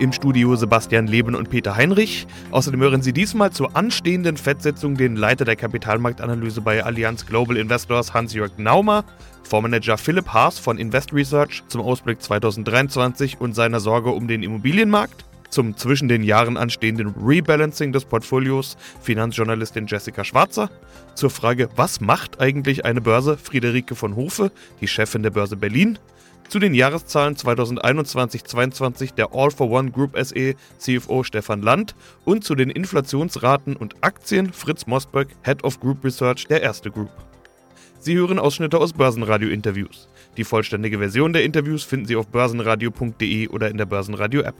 Im 0.00 0.12
Studio 0.12 0.56
Sebastian 0.56 1.06
Leben 1.06 1.36
und 1.36 1.50
Peter 1.50 1.76
Heinrich. 1.76 2.26
Außerdem 2.50 2.80
hören 2.80 3.02
Sie 3.02 3.12
diesmal 3.12 3.52
zur 3.52 3.76
anstehenden 3.76 4.36
Fettsetzung 4.36 4.96
den 4.96 5.14
Leiter 5.14 5.44
der 5.44 5.54
Kapitalmarktanalyse 5.54 6.60
bei 6.62 6.82
Allianz 6.82 7.26
Global 7.26 7.56
Investors 7.56 8.12
Hans-Jörg 8.12 8.58
Naumer, 8.58 9.04
Fondsmanager 9.44 9.96
Philipp 9.96 10.28
Haas 10.28 10.58
von 10.58 10.78
Invest 10.78 11.12
Research 11.12 11.62
zum 11.68 11.80
Ausblick 11.80 12.20
2023 12.20 13.40
und 13.40 13.54
seiner 13.54 13.78
Sorge 13.78 14.10
um 14.10 14.26
den 14.26 14.42
Immobilienmarkt, 14.42 15.24
zum 15.48 15.76
zwischen 15.76 16.08
den 16.08 16.24
Jahren 16.24 16.56
anstehenden 16.56 17.14
Rebalancing 17.24 17.92
des 17.92 18.04
Portfolios 18.04 18.76
Finanzjournalistin 19.00 19.86
Jessica 19.86 20.24
Schwarzer, 20.24 20.70
zur 21.14 21.30
Frage, 21.30 21.68
was 21.76 22.00
macht 22.00 22.40
eigentlich 22.40 22.84
eine 22.84 23.00
Börse? 23.00 23.36
Friederike 23.36 23.94
von 23.94 24.16
Hofe, 24.16 24.50
die 24.80 24.88
Chefin 24.88 25.22
der 25.22 25.30
Börse 25.30 25.56
Berlin, 25.56 26.00
zu 26.48 26.58
den 26.58 26.74
Jahreszahlen 26.74 27.36
2021-22 27.36 29.14
der 29.14 29.34
All 29.34 29.50
for 29.50 29.70
One 29.70 29.90
Group 29.90 30.16
SE 30.22 30.54
CFO 30.78 31.22
Stefan 31.22 31.62
Land 31.62 31.94
und 32.24 32.44
zu 32.44 32.54
den 32.54 32.70
Inflationsraten 32.70 33.76
und 33.76 33.96
Aktien 34.02 34.52
Fritz 34.52 34.86
Mosberg, 34.86 35.28
Head 35.42 35.64
of 35.64 35.80
Group 35.80 36.04
Research 36.04 36.46
der 36.46 36.62
Erste 36.62 36.90
Group. 36.90 37.10
Sie 37.98 38.16
hören 38.16 38.38
Ausschnitte 38.38 38.78
aus 38.78 38.92
Börsenradio-Interviews. 38.92 40.08
Die 40.36 40.44
vollständige 40.44 40.98
Version 40.98 41.32
der 41.32 41.44
Interviews 41.44 41.84
finden 41.84 42.06
Sie 42.06 42.16
auf 42.16 42.28
börsenradio.de 42.28 43.48
oder 43.48 43.70
in 43.70 43.78
der 43.78 43.86
Börsenradio-App. 43.86 44.54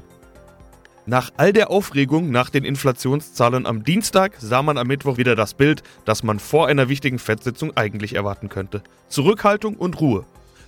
Nach 1.07 1.31
all 1.37 1.53
der 1.53 1.71
Aufregung 1.71 2.31
nach 2.31 2.49
den 2.49 2.65
Inflationszahlen 2.65 3.67
am 3.67 3.85
Dienstag 3.85 4.37
sah 4.39 4.63
man 4.63 4.79
am 4.79 4.87
Mittwoch 4.87 5.19
wieder 5.19 5.37
das 5.37 5.53
Bild, 5.53 5.83
das 6.07 6.23
man 6.23 6.39
vor 6.39 6.67
einer 6.67 6.89
wichtigen 6.89 7.19
Fettsitzung 7.19 7.77
eigentlich 7.77 8.15
erwarten 8.15 8.49
könnte. 8.49 8.83
Zurückhaltung 9.09 9.77
und 9.77 10.01
Ruhe 10.01 10.25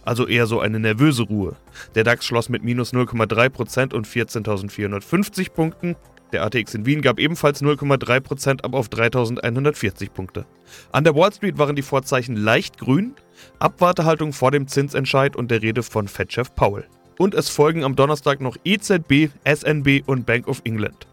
also 0.06 0.26
eher 0.26 0.46
so 0.46 0.60
eine 0.60 0.80
nervöse 0.80 1.24
Ruhe. 1.24 1.56
Der 1.94 2.04
DAX 2.04 2.24
schloss 2.24 2.48
mit 2.48 2.64
minus 2.64 2.92
0,3% 2.92 3.92
und 3.92 4.06
14.450 4.06 5.50
Punkten. 5.50 5.96
Der 6.32 6.44
ATX 6.44 6.74
in 6.74 6.86
Wien 6.86 7.02
gab 7.02 7.18
ebenfalls 7.18 7.62
0,3% 7.62 8.62
ab 8.62 8.74
auf 8.74 8.88
3.140 8.88 10.10
Punkte. 10.10 10.46
An 10.92 11.04
der 11.04 11.14
Wall 11.14 11.32
Street 11.32 11.58
waren 11.58 11.76
die 11.76 11.82
Vorzeichen 11.82 12.36
leicht 12.36 12.78
grün, 12.78 13.14
Abwartehaltung 13.58 14.32
vor 14.32 14.50
dem 14.50 14.66
Zinsentscheid 14.66 15.36
und 15.36 15.50
der 15.50 15.62
Rede 15.62 15.82
von 15.82 16.08
Fed-Chef 16.08 16.54
Powell. 16.54 16.84
Und 17.18 17.34
es 17.34 17.48
folgen 17.48 17.84
am 17.84 17.96
Donnerstag 17.96 18.40
noch 18.40 18.56
EZB, 18.64 19.30
SNB 19.44 20.02
und 20.06 20.26
Bank 20.26 20.48
of 20.48 20.60
England. 20.64 21.06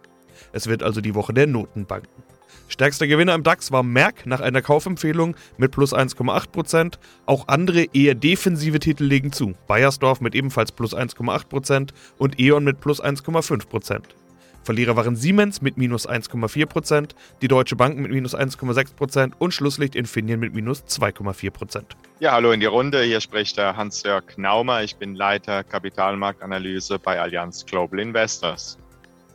Es 0.52 0.68
wird 0.68 0.84
also 0.84 1.02
die 1.02 1.16
Woche 1.16 1.34
der 1.34 1.48
Notenbanken. 1.48 2.23
Stärkster 2.68 3.08
Gewinner 3.08 3.36
im 3.36 3.44
DAX 3.44 3.72
war 3.72 3.84
Merck 3.84 4.26
nach 4.26 4.40
einer 4.40 4.62
Kaufempfehlung 4.62 5.36
mit 5.58 5.72
plus 5.72 5.94
1,8%. 5.94 6.96
Auch 7.26 7.48
andere 7.48 7.86
eher 7.94 8.16
defensive 8.16 8.80
Titel 8.80 9.04
legen 9.04 9.32
zu. 9.32 9.54
Bayersdorf 9.68 10.22
mit 10.22 10.36
ebenfalls 10.36 10.72
plus 10.72 10.96
1,8% 10.96 11.90
und 12.18 12.40
E.ON 12.40 12.64
mit 12.64 12.82
plus 12.82 13.04
1,5%. 13.04 14.02
Verlierer 14.64 14.96
waren 14.96 15.16
Siemens 15.16 15.62
mit 15.62 15.78
minus 15.78 16.08
1,4%, 16.08 17.10
die 17.42 17.50
Deutsche 17.50 17.76
Bank 17.76 17.98
mit 17.98 18.12
minus 18.12 18.34
1,6% 18.34 19.34
und 19.38 19.54
Schlusslicht 19.54 19.96
Infineon 19.96 20.40
mit 20.40 20.54
minus 20.54 20.86
2,4%. 20.86 21.84
Ja, 22.20 22.32
hallo 22.32 22.54
in 22.54 22.62
die 22.62 22.66
Runde. 22.66 23.04
Hier 23.04 23.20
spricht 23.20 23.58
der 23.58 23.76
Hans-Jörg 23.76 24.24
Naumer. 24.38 24.84
Ich 24.84 24.96
bin 24.96 25.16
Leiter 25.16 25.64
Kapitalmarktanalyse 25.66 26.98
bei 26.98 27.20
Allianz 27.20 27.66
Global 27.66 28.00
Investors. 28.00 28.78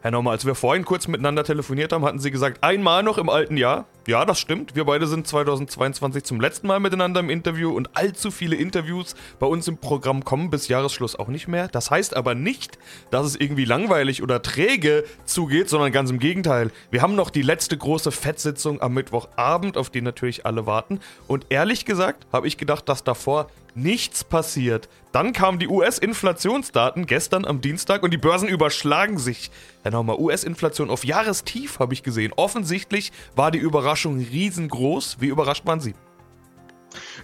Herr 0.00 0.12
Naumer, 0.12 0.30
als 0.30 0.46
wir 0.46 0.54
vorhin 0.54 0.84
kurz 0.84 1.08
miteinander 1.08 1.42
telefoniert 1.42 1.92
haben, 1.92 2.04
hatten 2.04 2.20
Sie 2.20 2.30
gesagt, 2.30 2.62
einmal 2.62 3.02
noch 3.02 3.18
im 3.18 3.28
alten 3.28 3.56
Jahr. 3.56 3.86
Ja, 4.06 4.24
das 4.24 4.38
stimmt. 4.38 4.76
Wir 4.76 4.84
beide 4.84 5.08
sind 5.08 5.26
2022 5.26 6.22
zum 6.22 6.40
letzten 6.40 6.68
Mal 6.68 6.78
miteinander 6.78 7.18
im 7.18 7.28
Interview 7.28 7.72
und 7.72 7.96
allzu 7.96 8.30
viele 8.30 8.54
Interviews 8.54 9.16
bei 9.40 9.46
uns 9.48 9.66
im 9.66 9.76
Programm 9.76 10.24
kommen 10.24 10.50
bis 10.50 10.68
Jahresschluss 10.68 11.16
auch 11.16 11.26
nicht 11.26 11.48
mehr. 11.48 11.66
Das 11.66 11.90
heißt 11.90 12.16
aber 12.16 12.36
nicht, 12.36 12.78
dass 13.10 13.26
es 13.26 13.34
irgendwie 13.34 13.64
langweilig 13.64 14.22
oder 14.22 14.40
träge 14.40 15.04
zugeht, 15.24 15.68
sondern 15.68 15.90
ganz 15.90 16.10
im 16.10 16.20
Gegenteil. 16.20 16.70
Wir 16.92 17.02
haben 17.02 17.16
noch 17.16 17.30
die 17.30 17.42
letzte 17.42 17.76
große 17.76 18.12
Fettsitzung 18.12 18.80
am 18.80 18.94
Mittwochabend, 18.94 19.76
auf 19.76 19.90
die 19.90 20.00
natürlich 20.00 20.46
alle 20.46 20.64
warten. 20.64 21.00
Und 21.26 21.46
ehrlich 21.48 21.84
gesagt 21.84 22.24
habe 22.32 22.46
ich 22.46 22.56
gedacht, 22.56 22.88
dass 22.88 23.02
davor 23.02 23.48
nichts 23.82 24.24
passiert. 24.24 24.88
Dann 25.12 25.32
kamen 25.32 25.58
die 25.58 25.68
US-Inflationsdaten 25.68 27.06
gestern 27.06 27.44
am 27.44 27.60
Dienstag 27.60 28.02
und 28.02 28.12
die 28.12 28.18
Börsen 28.18 28.48
überschlagen 28.48 29.18
sich. 29.18 29.50
Herr 29.82 29.92
Naumer, 29.92 30.18
US-Inflation 30.18 30.90
auf 30.90 31.04
Jahrestief 31.04 31.78
habe 31.78 31.94
ich 31.94 32.02
gesehen. 32.02 32.32
Offensichtlich 32.36 33.12
war 33.34 33.50
die 33.50 33.58
Überraschung 33.58 34.18
riesengroß. 34.18 35.18
Wie 35.20 35.28
überrascht 35.28 35.66
waren 35.66 35.80
Sie? 35.80 35.94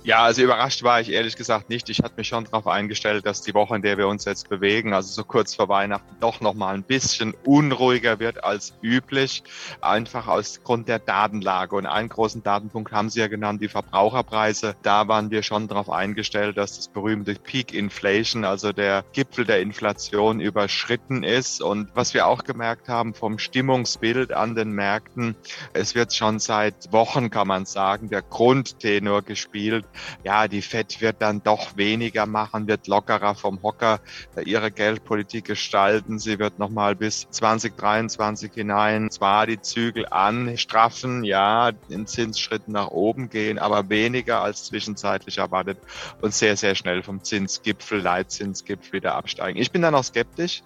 Ja, 0.06 0.22
also 0.22 0.42
überrascht 0.42 0.82
war 0.82 1.00
ich 1.00 1.10
ehrlich 1.10 1.34
gesagt 1.34 1.70
nicht. 1.70 1.88
Ich 1.88 2.00
hatte 2.00 2.16
mich 2.19 2.28
schon 2.28 2.44
darauf 2.44 2.66
eingestellt, 2.66 3.25
dass 3.25 3.41
die 3.41 3.54
Woche, 3.54 3.75
in 3.75 3.81
der 3.81 3.97
wir 3.97 4.06
uns 4.06 4.26
jetzt 4.26 4.50
bewegen, 4.50 4.92
also 4.92 5.10
so 5.10 5.25
kurz 5.25 5.54
vor 5.54 5.70
Weihnachten, 5.70 6.16
doch 6.20 6.42
noch 6.42 6.53
mal 6.53 6.75
ein 6.75 6.82
bisschen 6.82 7.32
unruhiger 7.47 8.19
wird 8.19 8.44
als 8.44 8.75
üblich. 8.82 9.42
Einfach 9.81 10.26
aus 10.28 10.62
Grund 10.62 10.88
der 10.88 10.98
Datenlage. 10.98 11.75
Und 11.75 11.87
einen 11.87 12.10
großen 12.10 12.42
Datenpunkt 12.42 12.92
haben 12.92 13.09
Sie 13.09 13.20
ja 13.20 13.28
genannt, 13.28 13.62
die 13.62 13.69
Verbraucherpreise. 13.69 14.76
Da 14.82 15.09
waren 15.09 15.31
wir 15.31 15.42
schon 15.42 15.69
darauf 15.69 15.88
eingestellt, 15.88 16.59
dass 16.59 16.76
das 16.76 16.88
berühmte 16.88 17.34
Peak 17.36 17.72
Inflation, 17.72 18.44
also 18.44 18.72
der 18.72 19.06
Gipfel 19.15 19.47
der 19.47 19.62
Inflation, 19.62 20.38
überschritten 20.38 21.22
ist. 21.22 21.62
Und 21.62 21.88
was 21.94 22.12
wir 22.12 22.26
auch 22.26 22.44
gemerkt 22.44 22.91
haben 22.91 23.15
vom 23.15 23.38
Stimmungsbild 23.38 24.34
an 24.34 24.54
den 24.54 24.72
Märkten, 24.72 25.34
es 25.72 25.94
wird 25.94 26.12
schon 26.15 26.41
seit 26.41 26.92
Wochen, 26.92 27.31
kann 27.31 27.48
man 27.48 27.65
sagen, 27.65 28.10
der 28.10 28.21
Grundtenor 28.21 29.22
gespielt 29.22 29.86
ja, 30.22 30.49
die 30.49 30.62
Fed 30.62 31.00
wird 31.00 31.16
dann 31.21 31.43
doch 31.43 31.77
weniger 31.77 32.27
machen, 32.27 32.66
wird 32.66 32.87
lockerer 32.87 33.34
vom 33.34 33.62
Hocker 33.62 34.00
ihre 34.44 34.71
Geldpolitik 34.71 35.47
gestalten. 35.47 36.19
Sie 36.19 36.38
wird 36.38 36.59
nochmal 36.59 36.94
bis 36.94 37.28
2023 37.31 38.53
hinein 38.54 39.10
zwar 39.10 39.47
die 39.47 39.60
Zügel 39.60 40.06
anstraffen, 40.09 41.25
ja, 41.25 41.72
in 41.88 42.06
Zinsschritten 42.06 42.72
nach 42.72 42.88
oben 42.88 43.31
gehen, 43.31 43.59
aber 43.59 43.88
weniger 43.88 44.43
als 44.43 44.65
zwischenzeitlich 44.65 45.38
erwartet 45.38 45.78
und 46.21 46.34
sehr, 46.34 46.56
sehr 46.56 46.75
schnell 46.75 47.03
vom 47.03 47.22
Zinsgipfel, 47.22 48.00
Leitzinsgipfel 48.00 48.94
wieder 48.94 49.15
absteigen. 49.15 49.60
Ich 49.60 49.71
bin 49.71 49.83
da 49.83 49.91
noch 49.91 50.04
skeptisch. 50.04 50.62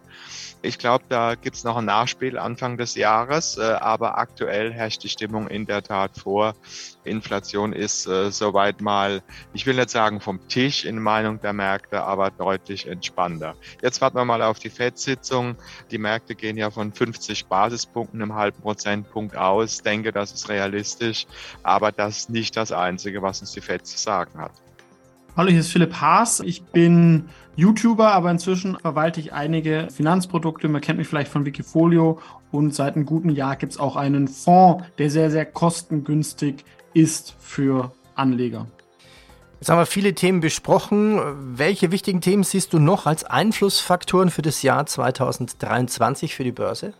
Ich 0.61 0.79
glaube, 0.79 1.05
da 1.09 1.37
gibt 1.37 1.55
es 1.55 1.63
noch 1.63 1.77
ein 1.77 1.85
Nachspiel 1.85 2.37
Anfang 2.37 2.77
des 2.77 2.97
Jahres, 2.97 3.59
äh, 3.59 3.63
aber 3.63 4.19
aktuell 4.19 4.73
herrscht 4.73 5.05
die 5.05 5.09
Stimmung 5.09 5.47
in 5.47 5.67
der 5.67 5.83
Tat 5.83 6.19
vor. 6.19 6.55
Inflation 7.09 7.73
ist 7.73 8.07
äh, 8.07 8.31
soweit 8.31 8.81
mal, 8.81 9.23
ich 9.53 9.67
will 9.67 9.77
nicht 9.77 9.91
sagen 9.91 10.21
vom 10.21 10.47
Tisch 10.49 10.85
in 10.85 11.01
Meinung 11.01 11.41
der 11.41 11.53
Märkte, 11.53 12.03
aber 12.03 12.31
deutlich 12.31 12.87
entspannter. 12.87 13.55
Jetzt 13.83 14.01
warten 14.01 14.17
wir 14.17 14.25
mal 14.25 14.43
auf 14.43 14.59
die 14.59 14.71
FED-Sitzung. 14.71 15.57
Die 15.91 15.99
Märkte 15.99 16.35
gehen 16.35 16.57
ja 16.57 16.71
von 16.71 16.93
50 16.93 17.47
Basispunkten 17.47 18.21
im 18.21 18.35
halben 18.35 18.61
Prozentpunkt 18.61 19.37
aus. 19.37 19.77
Ich 19.77 19.83
denke, 19.83 20.13
das 20.13 20.33
ist 20.33 20.49
realistisch, 20.49 21.27
aber 21.63 21.93
das 21.93 22.19
ist 22.19 22.31
nicht 22.31 22.57
das 22.57 22.73
Einzige, 22.73 23.23
was 23.23 23.41
uns 23.41 23.53
die 23.53 23.61
FED 23.61 23.87
zu 23.87 23.99
sagen 23.99 24.39
hat. 24.39 24.53
Hallo, 25.37 25.51
hier 25.51 25.61
ist 25.61 25.71
Philipp 25.71 26.01
Haas. 26.01 26.41
Ich 26.41 26.65
bin 26.65 27.29
YouTuber, 27.55 28.13
aber 28.13 28.31
inzwischen 28.31 28.77
verwalte 28.77 29.21
ich 29.21 29.33
einige 29.33 29.89
Finanzprodukte. 29.93 30.69
Man 30.69 30.81
kennt 30.81 30.99
mich 30.99 31.07
vielleicht 31.07 31.31
von 31.31 31.45
Wikifolio 31.45 32.19
und 32.51 32.75
seit 32.75 32.97
einem 32.97 33.07
guten 33.07 33.31
Jahr 33.31 33.55
gibt 33.57 33.73
es 33.73 33.79
auch 33.79 33.95
einen 33.95 34.27
Fonds, 34.27 34.85
der 34.99 35.11
sehr, 35.11 35.31
sehr 35.31 35.45
kostengünstig 35.45 36.65
ist 36.99 37.37
für 37.39 37.93
Anleger. 38.15 38.67
Jetzt 39.61 39.71
haben 39.71 39.79
wir 39.79 39.87
viele 39.87 40.15
Themen 40.15 40.41
besprochen. 40.41 41.21
Welche 41.57 41.91
wichtigen 41.91 42.21
Themen 42.21 42.45
siehst 42.45 42.73
du 42.73 42.79
noch 42.79 43.07
als 43.07 43.25
Einflussfaktoren 43.25 44.31
für 44.31 44.43
das 44.43 44.63
Jahr 44.63 44.87
2023 44.87 46.35
für 46.35 46.45
die 46.45 46.53
Börse? 46.53 46.95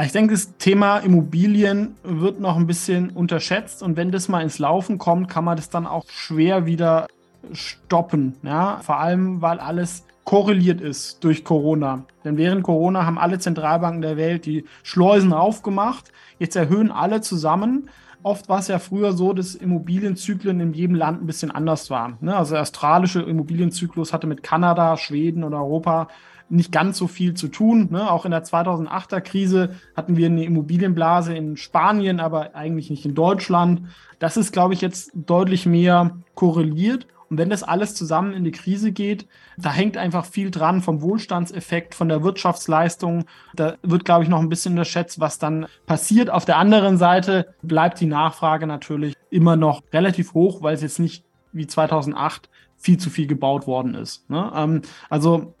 Ich 0.00 0.12
denke, 0.12 0.34
das 0.34 0.56
Thema 0.58 0.98
Immobilien 0.98 1.96
wird 2.04 2.40
noch 2.40 2.56
ein 2.56 2.66
bisschen 2.66 3.10
unterschätzt 3.10 3.82
und 3.82 3.96
wenn 3.96 4.12
das 4.12 4.28
mal 4.28 4.42
ins 4.42 4.58
Laufen 4.58 4.98
kommt, 4.98 5.28
kann 5.28 5.44
man 5.44 5.56
das 5.56 5.70
dann 5.70 5.86
auch 5.86 6.04
schwer 6.08 6.66
wieder 6.66 7.08
stoppen. 7.52 8.36
Ja? 8.42 8.80
Vor 8.82 8.98
allem, 8.98 9.42
weil 9.42 9.58
alles 9.58 10.04
korreliert 10.24 10.82
ist 10.82 11.24
durch 11.24 11.42
Corona. 11.42 12.04
Denn 12.22 12.36
während 12.36 12.62
Corona 12.62 13.06
haben 13.06 13.18
alle 13.18 13.38
Zentralbanken 13.38 14.02
der 14.02 14.18
Welt 14.18 14.44
die 14.44 14.66
Schleusen 14.82 15.32
aufgemacht. 15.32 16.12
Jetzt 16.38 16.54
erhöhen 16.54 16.92
alle 16.92 17.22
zusammen. 17.22 17.88
Oft 18.28 18.50
war 18.50 18.58
es 18.58 18.68
ja 18.68 18.78
früher 18.78 19.14
so, 19.14 19.32
dass 19.32 19.54
Immobilienzyklen 19.54 20.60
in 20.60 20.74
jedem 20.74 20.94
Land 20.94 21.22
ein 21.22 21.26
bisschen 21.26 21.50
anders 21.50 21.88
waren. 21.88 22.18
Ne? 22.20 22.36
Also 22.36 22.52
der 22.52 22.60
australische 22.60 23.22
Immobilienzyklus 23.22 24.12
hatte 24.12 24.26
mit 24.26 24.42
Kanada, 24.42 24.98
Schweden 24.98 25.44
und 25.44 25.54
Europa 25.54 26.08
nicht 26.50 26.70
ganz 26.70 26.98
so 26.98 27.06
viel 27.06 27.32
zu 27.32 27.48
tun. 27.48 27.88
Ne? 27.90 28.10
Auch 28.10 28.26
in 28.26 28.30
der 28.30 28.44
2008er 28.44 29.22
Krise 29.22 29.70
hatten 29.96 30.18
wir 30.18 30.26
eine 30.26 30.44
Immobilienblase 30.44 31.34
in 31.34 31.56
Spanien, 31.56 32.20
aber 32.20 32.54
eigentlich 32.54 32.90
nicht 32.90 33.06
in 33.06 33.14
Deutschland. 33.14 33.84
Das 34.18 34.36
ist, 34.36 34.52
glaube 34.52 34.74
ich, 34.74 34.82
jetzt 34.82 35.10
deutlich 35.14 35.64
mehr 35.64 36.10
korreliert 36.34 37.06
Und 37.30 37.38
wenn 37.38 37.50
das 37.50 37.62
alles 37.62 37.94
zusammen 37.94 38.32
in 38.32 38.44
die 38.44 38.52
Krise 38.52 38.92
geht, 38.92 39.26
da 39.56 39.70
hängt 39.72 39.96
einfach 39.96 40.24
viel 40.24 40.50
dran 40.50 40.80
vom 40.80 41.02
Wohlstandseffekt, 41.02 41.94
von 41.94 42.08
der 42.08 42.22
Wirtschaftsleistung. 42.22 43.24
Da 43.54 43.76
wird, 43.82 44.04
glaube 44.04 44.24
ich, 44.24 44.30
noch 44.30 44.40
ein 44.40 44.48
bisschen 44.48 44.72
unterschätzt, 44.72 45.20
was 45.20 45.38
dann 45.38 45.66
passiert. 45.86 46.30
Auf 46.30 46.44
der 46.44 46.56
anderen 46.56 46.96
Seite 46.96 47.54
bleibt 47.62 48.00
die 48.00 48.06
Nachfrage 48.06 48.66
natürlich 48.66 49.14
immer 49.30 49.56
noch 49.56 49.82
relativ 49.92 50.34
hoch, 50.34 50.62
weil 50.62 50.74
es 50.74 50.82
jetzt 50.82 50.98
nicht 50.98 51.24
wie 51.52 51.66
2008 51.66 52.48
viel 52.76 52.98
zu 52.98 53.10
viel 53.10 53.26
gebaut 53.26 53.66
worden 53.66 53.94
ist. 53.94 54.28
Ne? 54.30 54.50
Ähm, 54.54 54.82
also 55.10 55.54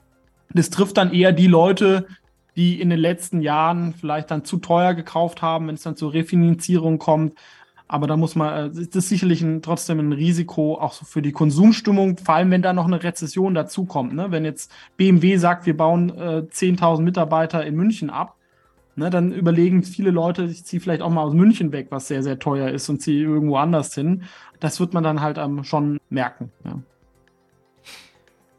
das 0.50 0.70
trifft 0.70 0.96
dann 0.96 1.12
eher 1.12 1.32
die 1.32 1.46
Leute, 1.46 2.06
die 2.56 2.80
in 2.80 2.90
den 2.90 2.98
letzten 2.98 3.40
Jahren 3.40 3.94
vielleicht 3.94 4.30
dann 4.30 4.44
zu 4.44 4.56
teuer 4.56 4.94
gekauft 4.94 5.42
haben, 5.42 5.68
wenn 5.68 5.76
es 5.76 5.82
dann 5.82 5.96
zur 5.96 6.12
Refinanzierung 6.12 6.98
kommt. 6.98 7.34
Aber 7.88 8.06
da 8.06 8.16
muss 8.16 8.36
man, 8.36 8.66
äh, 8.66 8.70
das 8.70 8.86
ist 8.94 9.08
sicherlich 9.08 9.40
ein, 9.42 9.62
trotzdem 9.62 9.98
ein 9.98 10.12
Risiko 10.12 10.78
auch 10.78 10.92
so 10.92 11.06
für 11.06 11.22
die 11.22 11.32
Konsumstimmung, 11.32 12.18
vor 12.18 12.34
allem 12.34 12.50
wenn 12.50 12.62
da 12.62 12.74
noch 12.74 12.86
eine 12.86 13.02
Rezession 13.02 13.54
dazukommt. 13.54 14.14
Ne? 14.14 14.30
Wenn 14.30 14.44
jetzt 14.44 14.70
BMW 14.98 15.38
sagt, 15.38 15.64
wir 15.64 15.76
bauen 15.76 16.10
äh, 16.10 16.42
10.000 16.50 17.00
Mitarbeiter 17.00 17.64
in 17.64 17.74
München 17.74 18.10
ab, 18.10 18.36
ne, 18.94 19.08
dann 19.10 19.32
überlegen 19.32 19.82
viele 19.84 20.10
Leute, 20.10 20.44
ich 20.44 20.64
ziehe 20.64 20.80
vielleicht 20.80 21.00
auch 21.00 21.10
mal 21.10 21.22
aus 21.22 21.32
München 21.32 21.72
weg, 21.72 21.86
was 21.90 22.08
sehr, 22.08 22.22
sehr 22.22 22.38
teuer 22.38 22.68
ist 22.68 22.88
und 22.88 23.00
ziehe 23.00 23.24
irgendwo 23.24 23.56
anders 23.56 23.94
hin. 23.94 24.24
Das 24.60 24.80
wird 24.80 24.92
man 24.92 25.04
dann 25.04 25.22
halt 25.22 25.38
ähm, 25.38 25.64
schon 25.64 25.98
merken. 26.10 26.50
Ja. 26.64 26.78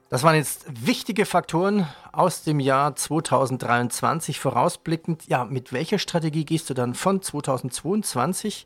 Das 0.10 0.24
waren 0.24 0.36
jetzt 0.36 0.66
wichtige 0.88 1.26
Faktoren 1.26 1.86
aus 2.12 2.44
dem 2.44 2.60
Jahr 2.60 2.96
2023 2.96 4.40
vorausblickend. 4.40 5.28
Ja, 5.28 5.46
mit 5.46 5.72
welcher 5.72 6.00
Strategie 6.00 6.46
gehst 6.46 6.68
du 6.72 6.74
dann 6.74 6.96
von 6.96 7.22
2022 7.22 8.66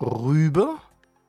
rüber 0.00 0.76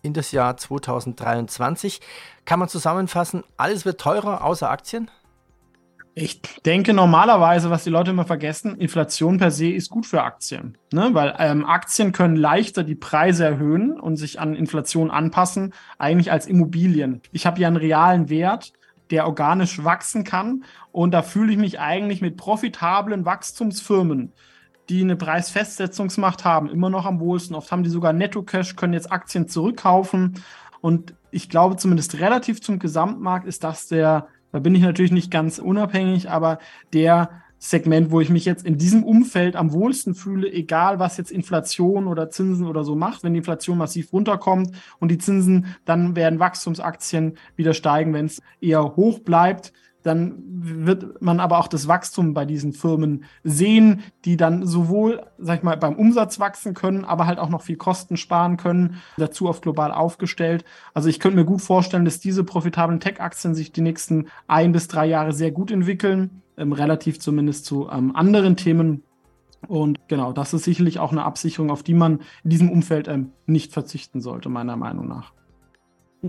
in 0.02 0.14
das 0.14 0.32
Jahr 0.32 0.58
2023. 0.58 2.00
Kann 2.46 2.60
man 2.60 2.70
zusammenfassen, 2.70 3.44
alles 3.58 3.86
wird 3.86 4.00
teurer 4.00 4.44
außer 4.44 4.70
Aktien? 4.70 5.10
Ich 6.18 6.42
denke 6.66 6.94
normalerweise, 6.94 7.70
was 7.70 7.84
die 7.84 7.90
Leute 7.90 8.12
immer 8.12 8.24
vergessen, 8.24 8.78
Inflation 8.78 9.38
per 9.38 9.52
se 9.52 9.68
ist 9.72 9.90
gut 9.90 10.06
für 10.06 10.24
Aktien. 10.24 10.78
Ne? 10.94 11.10
Weil 11.12 11.36
ähm, 11.40 11.66
Aktien 11.66 12.14
können 12.14 12.38
leichter 12.38 12.84
die 12.84 12.96
Preise 12.96 13.44
erhöhen 13.44 14.00
und 14.00 14.16
sich 14.16 14.40
an 14.40 14.56
Inflation 14.56 15.12
anpassen, 15.12 15.74
eigentlich 15.98 16.32
als 16.32 16.48
Immobilien. 16.48 17.22
Ich 17.34 17.46
habe 17.46 17.60
ja 17.60 17.68
einen 17.68 17.76
realen 17.76 18.30
Wert, 18.30 18.72
der 19.12 19.28
organisch 19.28 19.84
wachsen 19.84 20.24
kann 20.24 20.64
und 20.94 21.12
da 21.12 21.22
fühle 21.22 21.52
ich 21.52 21.58
mich 21.58 21.82
eigentlich 21.82 22.22
mit 22.22 22.38
profitablen 22.38 23.26
Wachstumsfirmen 23.26 24.32
die 24.90 25.02
eine 25.02 25.16
Preisfestsetzungsmacht 25.16 26.46
haben, 26.46 26.70
immer 26.70 26.90
noch 26.90 27.06
am 27.06 27.20
wohlsten. 27.20 27.56
Oft 27.56 27.72
haben 27.72 27.84
die 27.84 27.90
sogar 27.90 28.14
Netto-Cash, 28.14 28.76
können 28.76 28.94
jetzt 28.94 29.12
Aktien 29.12 29.48
zurückkaufen. 29.48 30.36
Und 30.82 31.16
ich 31.32 31.50
glaube, 31.50 31.78
zumindest 31.78 32.20
relativ 32.20 32.62
zum 32.62 32.80
Gesamtmarkt 32.80 33.48
ist 33.48 33.64
das 33.64 33.88
der, 33.88 34.28
da 34.52 34.60
bin 34.60 34.76
ich 34.76 34.82
natürlich 34.82 35.12
nicht 35.12 35.32
ganz 35.32 35.60
unabhängig, 35.60 36.30
aber 36.30 36.60
der 36.94 37.30
Segment, 37.58 38.12
wo 38.12 38.22
ich 38.22 38.30
mich 38.30 38.46
jetzt 38.46 38.66
in 38.66 38.78
diesem 38.78 39.04
Umfeld 39.04 39.56
am 39.56 39.74
wohlsten 39.74 40.14
fühle, 40.14 40.52
egal 40.52 41.00
was 41.00 41.18
jetzt 41.18 41.32
Inflation 41.32 42.08
oder 42.08 42.30
Zinsen 42.30 42.68
oder 42.68 42.84
so 42.84 42.96
macht. 42.96 43.24
Wenn 43.24 43.34
die 43.34 43.40
Inflation 43.40 43.78
massiv 43.78 44.14
runterkommt 44.14 44.72
und 45.00 45.10
die 45.10 45.18
Zinsen, 45.18 45.76
dann 45.84 46.16
werden 46.16 46.40
Wachstumsaktien 46.40 47.38
wieder 47.56 47.74
steigen. 47.74 48.14
Wenn 48.14 48.26
es 48.26 48.42
eher 48.62 48.96
hoch 48.96 49.20
bleibt, 49.20 49.74
dann 50.06 50.36
wird 50.38 51.22
man 51.22 51.40
aber 51.40 51.58
auch 51.58 51.68
das 51.68 51.88
Wachstum 51.88 52.34
bei 52.36 52.46
diesen 52.46 52.74
Firmen 52.74 53.24
sehen, 53.44 54.04
die 54.24 54.38
dann 54.38 54.66
sowohl, 54.66 55.24
sag 55.40 55.58
ich 55.58 55.64
mal, 55.64 55.78
beim 55.78 55.96
Umsatz 55.96 56.40
wachsen 56.40 56.76
können, 56.76 57.06
aber 57.06 57.26
halt 57.26 57.40
auch 57.40 57.50
noch 57.50 57.64
viel 57.64 57.76
Kosten 57.76 58.16
sparen 58.16 58.58
können, 58.58 58.98
dazu 59.18 59.48
auf 59.48 59.62
global 59.62 59.92
aufgestellt. 59.92 60.64
Also 60.94 61.10
ich 61.10 61.20
könnte 61.20 61.38
mir 61.38 61.46
gut 61.46 61.62
vorstellen, 61.62 62.06
dass 62.06 62.20
diese 62.20 62.44
profitablen 62.44 63.00
Tech-Aktien 63.00 63.56
sich 63.56 63.72
die 63.72 63.82
nächsten 63.82 64.28
ein 64.48 64.72
bis 64.72 64.88
drei 64.88 65.08
Jahre 65.08 65.34
sehr 65.34 65.52
gut 65.52 65.72
entwickeln, 65.72 66.42
ähm, 66.58 66.72
relativ 66.72 67.20
zumindest 67.20 67.66
zu 67.66 67.90
ähm, 67.90 68.16
anderen 68.16 68.58
Themen. 68.58 69.04
Und 69.68 70.08
genau, 70.08 70.34
das 70.34 70.54
ist 70.54 70.66
sicherlich 70.66 71.00
auch 71.00 71.12
eine 71.12 71.24
Absicherung, 71.24 71.72
auf 71.72 71.82
die 71.82 71.96
man 71.96 72.20
in 72.44 72.52
diesem 72.52 72.70
Umfeld 72.70 73.08
ähm, 73.08 73.32
nicht 73.48 73.74
verzichten 73.74 74.22
sollte, 74.22 74.50
meiner 74.50 74.76
Meinung 74.76 75.08
nach. 75.08 75.34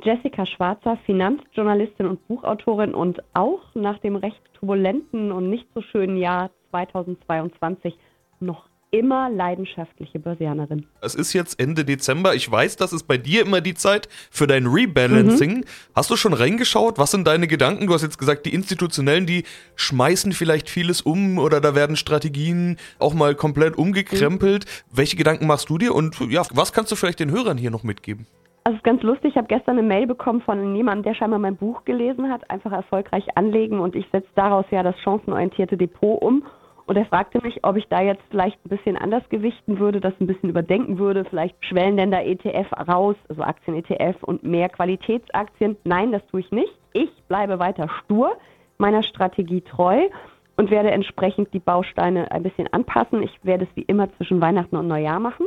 Jessica 0.02 0.46
Schwarzer, 0.46 0.98
Finanzjournalistin 1.06 2.06
und 2.06 2.26
Buchautorin 2.28 2.94
und 2.94 3.22
auch 3.34 3.62
nach 3.74 3.98
dem 3.98 4.16
recht 4.16 4.40
turbulenten 4.54 5.32
und 5.32 5.48
nicht 5.48 5.66
so 5.74 5.80
schönen 5.80 6.16
Jahr 6.16 6.50
2022 6.70 7.96
noch 8.40 8.68
immer 8.90 9.28
leidenschaftliche 9.30 10.18
Börsianerin. 10.18 10.86
Es 11.00 11.14
ist 11.14 11.32
jetzt 11.32 11.60
Ende 11.60 11.84
Dezember. 11.84 12.34
Ich 12.34 12.50
weiß, 12.50 12.76
das 12.76 12.92
ist 12.92 13.04
bei 13.04 13.18
dir 13.18 13.42
immer 13.42 13.60
die 13.60 13.74
Zeit 13.74 14.08
für 14.30 14.46
dein 14.46 14.66
Rebalancing. 14.66 15.58
Mhm. 15.58 15.64
Hast 15.94 16.10
du 16.10 16.16
schon 16.16 16.32
reingeschaut? 16.32 16.98
Was 16.98 17.10
sind 17.10 17.26
deine 17.26 17.46
Gedanken? 17.46 17.88
Du 17.88 17.94
hast 17.94 18.02
jetzt 18.02 18.18
gesagt, 18.18 18.46
die 18.46 18.54
Institutionellen, 18.54 19.26
die 19.26 19.44
schmeißen 19.74 20.32
vielleicht 20.32 20.70
vieles 20.70 21.02
um 21.02 21.38
oder 21.38 21.60
da 21.60 21.74
werden 21.74 21.96
Strategien 21.96 22.76
auch 22.98 23.12
mal 23.12 23.34
komplett 23.34 23.76
umgekrempelt. 23.76 24.64
Mhm. 24.64 24.96
Welche 24.96 25.16
Gedanken 25.16 25.46
machst 25.46 25.68
du 25.68 25.78
dir 25.78 25.94
und 25.94 26.18
ja, 26.30 26.42
was 26.52 26.72
kannst 26.72 26.92
du 26.92 26.96
vielleicht 26.96 27.20
den 27.20 27.30
Hörern 27.30 27.58
hier 27.58 27.70
noch 27.70 27.82
mitgeben? 27.82 28.26
Also 28.66 28.74
es 28.74 28.80
ist 28.80 28.84
ganz 28.84 29.02
lustig, 29.04 29.30
ich 29.30 29.36
habe 29.36 29.46
gestern 29.46 29.78
eine 29.78 29.86
Mail 29.86 30.08
bekommen 30.08 30.40
von 30.40 30.74
jemandem, 30.74 31.04
der 31.04 31.14
scheinbar 31.14 31.38
mein 31.38 31.54
Buch 31.54 31.84
gelesen 31.84 32.28
hat, 32.28 32.50
einfach 32.50 32.72
erfolgreich 32.72 33.24
anlegen 33.36 33.78
und 33.78 33.94
ich 33.94 34.04
setze 34.10 34.26
daraus 34.34 34.64
ja 34.72 34.82
das 34.82 34.98
chancenorientierte 35.02 35.76
Depot 35.76 36.20
um. 36.20 36.42
Und 36.86 36.96
er 36.96 37.04
fragte 37.04 37.40
mich, 37.44 37.62
ob 37.62 37.76
ich 37.76 37.86
da 37.86 38.02
jetzt 38.02 38.24
vielleicht 38.28 38.58
ein 38.66 38.68
bisschen 38.68 38.96
anders 38.96 39.22
gewichten 39.28 39.78
würde, 39.78 40.00
das 40.00 40.14
ein 40.20 40.26
bisschen 40.26 40.50
überdenken 40.50 40.98
würde, 40.98 41.24
vielleicht 41.24 41.54
Schwellenländer 41.64 42.24
ETF 42.24 42.72
raus, 42.88 43.14
also 43.28 43.42
Aktien-ETF 43.42 44.24
und 44.24 44.42
mehr 44.42 44.68
Qualitätsaktien. 44.68 45.76
Nein, 45.84 46.10
das 46.10 46.26
tue 46.26 46.40
ich 46.40 46.50
nicht. 46.50 46.76
Ich 46.92 47.10
bleibe 47.28 47.60
weiter 47.60 47.88
stur, 48.02 48.36
meiner 48.78 49.04
Strategie 49.04 49.60
treu 49.60 50.08
und 50.56 50.72
werde 50.72 50.90
entsprechend 50.90 51.54
die 51.54 51.60
Bausteine 51.60 52.32
ein 52.32 52.42
bisschen 52.42 52.66
anpassen. 52.72 53.22
Ich 53.22 53.38
werde 53.44 53.62
es 53.70 53.76
wie 53.76 53.82
immer 53.82 54.12
zwischen 54.16 54.40
Weihnachten 54.40 54.74
und 54.74 54.88
Neujahr 54.88 55.20
machen. 55.20 55.46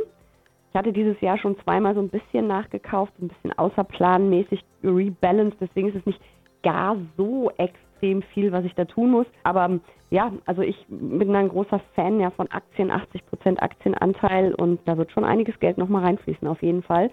Ich 0.70 0.76
hatte 0.76 0.92
dieses 0.92 1.20
Jahr 1.20 1.36
schon 1.36 1.58
zweimal 1.60 1.94
so 1.94 2.00
ein 2.00 2.08
bisschen 2.08 2.46
nachgekauft, 2.46 3.12
ein 3.20 3.28
bisschen 3.28 3.56
außerplanmäßig 3.58 4.64
rebalanced, 4.84 5.60
deswegen 5.60 5.88
ist 5.88 5.96
es 5.96 6.06
nicht 6.06 6.20
gar 6.62 6.96
so 7.16 7.50
extrem 7.56 8.22
viel, 8.22 8.52
was 8.52 8.64
ich 8.64 8.74
da 8.74 8.84
tun 8.84 9.10
muss. 9.10 9.26
Aber 9.42 9.64
ähm, 9.64 9.80
ja, 10.10 10.32
also 10.46 10.62
ich 10.62 10.76
bin 10.88 11.34
ein 11.34 11.48
großer 11.48 11.80
Fan 11.94 12.20
ja 12.20 12.30
von 12.30 12.48
Aktien, 12.52 12.92
80% 12.92 13.58
Aktienanteil 13.58 14.54
und 14.54 14.80
da 14.84 14.96
wird 14.96 15.10
schon 15.10 15.24
einiges 15.24 15.58
Geld 15.58 15.76
nochmal 15.76 16.04
reinfließen, 16.04 16.46
auf 16.46 16.62
jeden 16.62 16.82
Fall. 16.82 17.10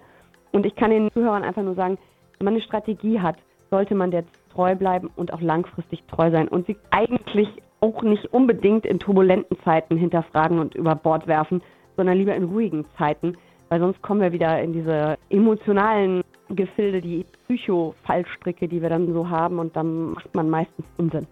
Und 0.52 0.64
ich 0.64 0.76
kann 0.76 0.90
den 0.90 1.10
Zuhörern 1.12 1.42
einfach 1.42 1.62
nur 1.62 1.74
sagen, 1.74 1.98
wenn 2.38 2.44
man 2.44 2.54
eine 2.54 2.62
Strategie 2.62 3.20
hat, 3.20 3.36
sollte 3.70 3.96
man 3.96 4.12
der 4.12 4.24
treu 4.52 4.76
bleiben 4.76 5.10
und 5.16 5.32
auch 5.32 5.40
langfristig 5.40 6.04
treu 6.04 6.30
sein 6.30 6.48
und 6.48 6.66
sie 6.66 6.76
eigentlich 6.90 7.48
auch 7.80 8.02
nicht 8.02 8.32
unbedingt 8.32 8.86
in 8.86 8.98
turbulenten 8.98 9.58
Zeiten 9.64 9.96
hinterfragen 9.96 10.58
und 10.58 10.74
über 10.74 10.94
Bord 10.94 11.26
werfen, 11.26 11.62
sondern 11.96 12.16
lieber 12.16 12.34
in 12.34 12.44
ruhigen 12.44 12.86
Zeiten 12.96 13.36
weil 13.68 13.80
sonst 13.80 14.00
kommen 14.02 14.20
wir 14.20 14.32
wieder 14.32 14.60
in 14.60 14.72
diese 14.72 15.18
emotionalen 15.30 16.22
Gefilde, 16.50 17.00
die 17.00 17.26
Psycho-Fallstricke, 17.46 18.68
die 18.68 18.80
wir 18.80 18.88
dann 18.88 19.12
so 19.12 19.28
haben 19.28 19.58
und 19.58 19.76
dann 19.76 20.12
macht 20.12 20.34
man 20.34 20.48
meistens 20.48 20.86
Unsinn. 20.96 21.26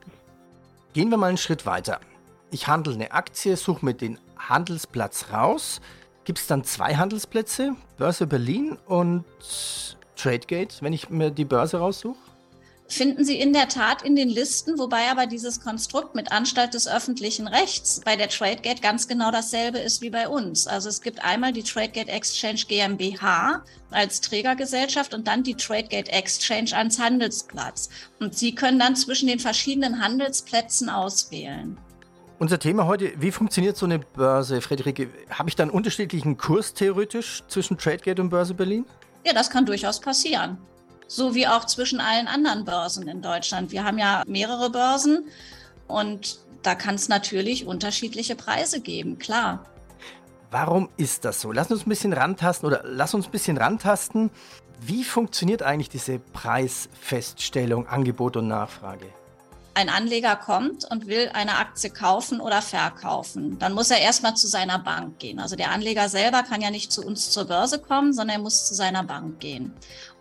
Gehen 0.93 1.11
wir 1.11 1.17
mal 1.17 1.29
einen 1.29 1.37
Schritt 1.37 1.67
weiter. 1.67 2.01
Ich 2.51 2.69
handle 2.69 2.95
eine 2.95 3.13
Aktie, 3.13 3.57
suche 3.57 3.85
mir 3.85 3.95
den 3.95 4.19
Handelsplatz 4.39 5.33
raus. 5.33 5.81
Gibt 6.25 6.39
es 6.39 6.47
dann 6.47 6.65
zwei 6.65 6.95
Handelsplätze, 6.97 7.75
Börse 7.99 8.27
Berlin 8.27 8.79
und 8.87 9.25
Tradegate, 10.17 10.77
wenn 10.81 10.93
ich 10.93 11.11
mir 11.11 11.31
die 11.31 11.45
Börse 11.45 11.79
raussuche? 11.79 12.19
Finden 12.89 13.25
Sie 13.25 13.39
in 13.39 13.53
der 13.53 13.69
Tat 13.69 14.03
in 14.03 14.17
den 14.17 14.29
Listen, 14.29 14.79
wobei 14.79 15.11
aber 15.11 15.27
dieses 15.27 15.61
Konstrukt 15.61 16.15
mit 16.15 16.33
Anstalt 16.33 16.75
des 16.75 16.89
öffentlichen 16.89 17.49
Rechts 17.49 18.01
bei 18.05 18.17
der 18.17 18.29
Tradegate 18.29 18.81
ganz 18.81 19.09
genau 19.09 19.31
dasselbe 19.31 19.79
ist 19.79 20.03
wie 20.03 20.11
bei 20.11 20.29
uns. 20.29 20.67
Also 20.67 20.89
es 20.89 21.01
gibt 21.01 21.25
einmal 21.25 21.53
die 21.53 21.63
Tradegate 21.63 22.11
Exchange 22.11 22.63
GmbH 22.69 23.65
als 23.91 24.21
Trägergesellschaft 24.21 25.15
und 25.15 25.27
dann 25.27 25.43
die 25.43 25.55
Tradegate 25.55 26.11
Exchange 26.13 26.71
als 26.75 26.99
Handelsplatz. 26.99 27.89
Und 28.21 28.37
Sie 28.37 28.55
können 28.55 28.79
dann 28.79 28.97
zwischen 28.97 29.29
den 29.29 29.41
verschiedenen 29.41 30.01
Handelsplätzen 30.01 30.89
auswählen. 30.89 31.77
Unser 32.39 32.59
Thema 32.59 32.87
heute, 32.87 33.13
wie 33.19 33.33
funktioniert 33.33 33.79
so 33.79 33.87
eine 33.87 33.99
Börse, 33.99 34.61
Friederike? 34.61 35.09
Habe 35.31 35.49
ich 35.49 35.57
da 35.57 35.63
einen 35.63 35.73
unterschiedlichen 35.73 36.37
Kurs 36.37 36.75
theoretisch 36.75 37.43
zwischen 37.49 37.79
Tradegate 37.79 38.21
und 38.21 38.29
Börse 38.29 38.53
Berlin? 38.53 38.85
Ja, 39.25 39.33
das 39.33 39.51
kann 39.51 39.65
durchaus 39.65 40.01
passieren 40.01 40.59
so 41.09 41.35
wie 41.35 41.47
auch 41.47 41.65
zwischen 41.65 42.01
allen 42.01 42.29
anderen 42.29 42.65
Börsen 42.65 43.09
in 43.09 43.23
Deutschland. 43.23 43.71
Wir 43.73 43.85
haben 43.85 43.99
ja 43.99 44.23
mehrere 44.27 44.71
Börsen 44.71 45.27
und 45.87 46.39
da 46.63 46.75
kann 46.75 46.97
es 46.97 47.09
natürlich 47.09 47.67
unterschiedliche 47.67 48.35
Preise 48.35 48.81
geben, 48.81 49.19
klar. 49.19 49.65
Warum 50.51 50.89
ist 50.97 51.25
das 51.25 51.41
so? 51.41 51.53
Lass 51.53 51.71
uns 51.71 51.87
ein 51.87 51.89
bisschen 51.89 52.13
rantasten 52.13 52.67
oder 52.67 52.83
lass 52.85 53.15
uns 53.15 53.27
ein 53.27 53.31
bisschen 53.31 53.57
rantasten. 53.57 54.31
Wie 54.81 55.05
funktioniert 55.05 55.63
eigentlich 55.63 55.89
diese 55.89 56.19
Preisfeststellung, 56.19 57.87
Angebot 57.87 58.37
und 58.37 58.49
Nachfrage? 58.49 59.07
Ein 59.77 59.91
Anleger 59.91 60.37
kommt 60.37 60.87
und 60.91 61.07
will 61.07 61.31
eine 61.35 61.59
Aktie 61.59 61.91
kaufen 61.91 62.41
oder 62.41 62.63
verkaufen, 62.63 63.59
dann 63.59 63.75
muss 63.75 63.91
er 63.91 64.01
erstmal 64.01 64.35
zu 64.35 64.49
seiner 64.49 64.79
Bank 64.79 65.19
gehen. 65.19 65.39
Also 65.39 65.55
der 65.55 65.71
Anleger 65.71 66.09
selber 66.09 66.43
kann 66.43 66.63
ja 66.63 66.71
nicht 66.71 66.91
zu 66.91 67.05
uns 67.05 67.31
zur 67.31 67.45
Börse 67.45 67.79
kommen, 67.79 68.15
sondern 68.15 68.39
er 68.39 68.43
muss 68.43 68.67
zu 68.67 68.75
seiner 68.75 69.05
Bank 69.05 69.39
gehen. 69.39 69.75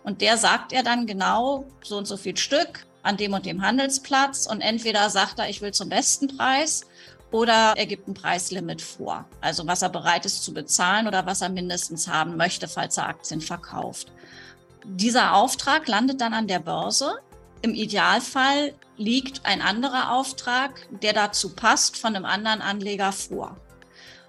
Und 0.04 0.20
der 0.20 0.36
sagt 0.36 0.74
er 0.74 0.82
dann 0.82 1.06
genau 1.06 1.64
so 1.82 1.96
und 1.96 2.06
so 2.06 2.18
viel 2.18 2.36
Stück 2.36 2.86
an 3.02 3.16
dem 3.16 3.32
und 3.32 3.46
dem 3.46 3.62
Handelsplatz 3.62 4.46
und 4.46 4.60
entweder 4.60 5.08
sagt 5.08 5.38
er, 5.38 5.48
ich 5.48 5.62
will 5.62 5.72
zum 5.72 5.88
besten 5.88 6.36
Preis 6.36 6.82
oder 7.30 7.72
er 7.78 7.86
gibt 7.86 8.08
ein 8.08 8.14
Preislimit 8.14 8.82
vor. 8.82 9.24
Also 9.40 9.66
was 9.66 9.80
er 9.80 9.88
bereit 9.88 10.26
ist 10.26 10.44
zu 10.44 10.52
bezahlen 10.52 11.08
oder 11.08 11.24
was 11.24 11.40
er 11.40 11.48
mindestens 11.48 12.08
haben 12.08 12.36
möchte, 12.36 12.68
falls 12.68 12.98
er 12.98 13.08
Aktien 13.08 13.40
verkauft. 13.40 14.12
Dieser 14.84 15.34
Auftrag 15.34 15.88
landet 15.88 16.20
dann 16.20 16.34
an 16.34 16.46
der 16.46 16.58
Börse. 16.58 17.14
Im 17.62 17.72
Idealfall 17.72 18.74
liegt 18.96 19.44
ein 19.44 19.60
anderer 19.60 20.12
Auftrag, 20.12 20.86
der 21.02 21.12
dazu 21.12 21.54
passt, 21.54 21.96
von 21.96 22.14
einem 22.14 22.24
anderen 22.24 22.62
Anleger 22.62 23.12
vor. 23.12 23.56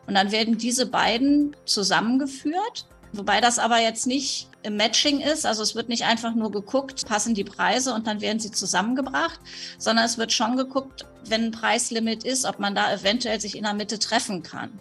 Und 0.06 0.16
dann 0.16 0.32
werden 0.32 0.58
diese 0.58 0.86
beiden 0.86 1.56
zusammengeführt, 1.66 2.86
wobei 3.12 3.42
das 3.42 3.60
aber 3.60 3.80
jetzt 3.80 4.08
nicht 4.08 4.48
im 4.64 4.78
Matching 4.78 5.20
ist. 5.20 5.46
Also 5.46 5.64
es 5.64 5.76
wird 5.76 5.90
nicht 5.90 6.06
einfach 6.06 6.34
nur 6.34 6.52
geguckt, 6.52 7.06
passen 7.08 7.34
die 7.34 7.44
Preise 7.44 7.94
und 7.94 8.08
dann 8.08 8.22
werden 8.22 8.40
sie 8.40 8.52
zusammengebracht, 8.52 9.40
sondern 9.78 10.06
es 10.06 10.18
wird 10.18 10.32
schon 10.32 10.56
geguckt, 10.58 11.06
wenn 11.26 11.46
ein 11.46 11.52
Preislimit 11.52 12.24
ist, 12.24 12.46
ob 12.46 12.60
man 12.60 12.76
da 12.76 12.92
eventuell 12.94 13.40
sich 13.40 13.58
in 13.58 13.64
der 13.64 13.74
Mitte 13.74 14.00
treffen 14.00 14.44
kann. 14.44 14.80